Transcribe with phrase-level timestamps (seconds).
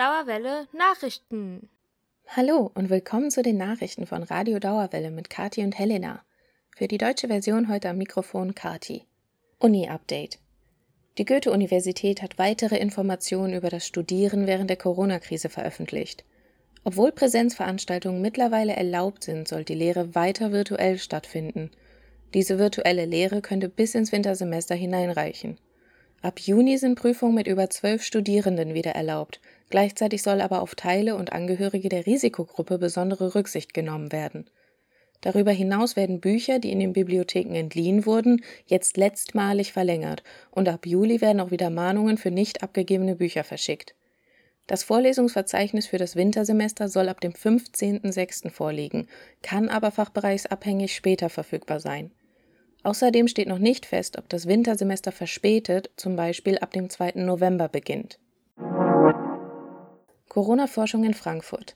[0.00, 1.68] Dauerwelle Nachrichten.
[2.26, 6.24] Hallo und willkommen zu den Nachrichten von Radio Dauerwelle mit Kati und Helena.
[6.74, 9.04] Für die deutsche Version heute am Mikrofon Kati.
[9.58, 10.38] Uni-Update.
[11.18, 16.24] Die Goethe-Universität hat weitere Informationen über das Studieren während der Corona-Krise veröffentlicht.
[16.82, 21.72] Obwohl Präsenzveranstaltungen mittlerweile erlaubt sind, soll die Lehre weiter virtuell stattfinden.
[22.32, 25.58] Diese virtuelle Lehre könnte bis ins Wintersemester hineinreichen.
[26.22, 29.40] Ab Juni sind Prüfungen mit über zwölf Studierenden wieder erlaubt.
[29.70, 34.50] Gleichzeitig soll aber auf Teile und Angehörige der Risikogruppe besondere Rücksicht genommen werden.
[35.20, 40.86] Darüber hinaus werden Bücher, die in den Bibliotheken entliehen wurden, jetzt letztmalig verlängert und ab
[40.86, 43.94] Juli werden auch wieder Mahnungen für nicht abgegebene Bücher verschickt.
[44.66, 48.50] Das Vorlesungsverzeichnis für das Wintersemester soll ab dem 15.06.
[48.50, 49.08] vorliegen,
[49.42, 52.12] kann aber fachbereichsabhängig später verfügbar sein.
[52.82, 57.12] Außerdem steht noch nicht fest, ob das Wintersemester verspätet, zum Beispiel ab dem 2.
[57.16, 58.18] November beginnt.
[60.30, 61.74] Corona-Forschung in Frankfurt.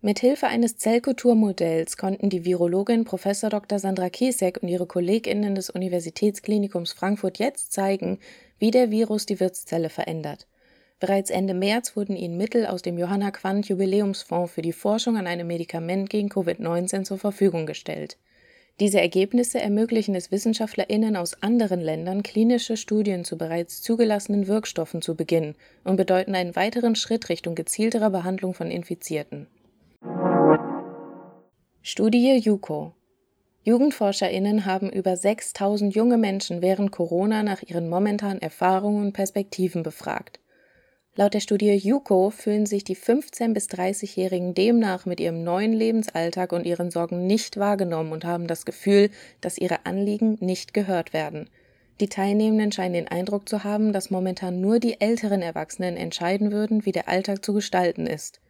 [0.00, 3.24] Mithilfe eines Zellkulturmodells konnten die Virologin Prof.
[3.42, 3.78] Dr.
[3.78, 8.18] Sandra Kiesek und ihre KollegInnen des Universitätsklinikums Frankfurt jetzt zeigen,
[8.58, 10.46] wie der Virus die Wirtszelle verändert.
[10.98, 15.26] Bereits Ende März wurden ihnen Mittel aus dem Johanna Quandt Jubiläumsfonds für die Forschung an
[15.26, 18.16] einem Medikament gegen Covid-19 zur Verfügung gestellt.
[18.80, 25.14] Diese Ergebnisse ermöglichen es WissenschaftlerInnen aus anderen Ländern, klinische Studien zu bereits zugelassenen Wirkstoffen zu
[25.14, 29.48] beginnen und bedeuten einen weiteren Schritt Richtung gezielterer Behandlung von Infizierten.
[31.82, 32.94] Studie JUCO
[33.64, 40.40] JugendforscherInnen haben über 6000 junge Menschen während Corona nach ihren momentanen Erfahrungen und Perspektiven befragt.
[41.16, 46.52] Laut der Studie JUCO fühlen sich die 15- bis 30-Jährigen demnach mit ihrem neuen Lebensalltag
[46.52, 51.50] und ihren Sorgen nicht wahrgenommen und haben das Gefühl, dass ihre Anliegen nicht gehört werden.
[52.00, 56.86] Die Teilnehmenden scheinen den Eindruck zu haben, dass momentan nur die älteren Erwachsenen entscheiden würden,
[56.86, 58.40] wie der Alltag zu gestalten ist.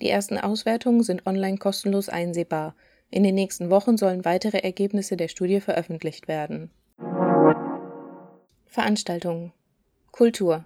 [0.00, 2.74] Die ersten Auswertungen sind online kostenlos einsehbar.
[3.10, 6.70] In den nächsten Wochen sollen weitere Ergebnisse der Studie veröffentlicht werden.
[8.64, 9.52] Veranstaltungen
[10.10, 10.64] Kultur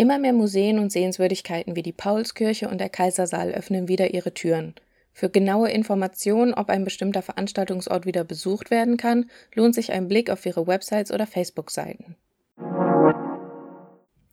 [0.00, 4.74] Immer mehr Museen und Sehenswürdigkeiten wie die Paulskirche und der Kaisersaal öffnen wieder ihre Türen.
[5.12, 10.30] Für genaue Informationen, ob ein bestimmter Veranstaltungsort wieder besucht werden kann, lohnt sich ein Blick
[10.30, 12.16] auf ihre Websites oder Facebook-Seiten.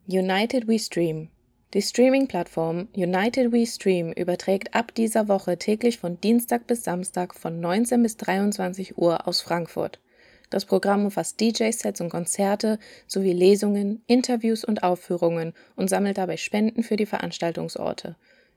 [0.07, 1.27] United We Stream
[1.73, 7.59] Die Streaming-Plattform United We Stream überträgt ab dieser Woche täglich von Dienstag bis Samstag von
[7.59, 9.99] 19 bis 23 Uhr aus Frankfurt.
[10.49, 16.81] Das Programm umfasst DJ-Sets und Konzerte sowie Lesungen, Interviews und Aufführungen und sammelt dabei Spenden
[16.83, 18.15] für die Veranstaltungsorte.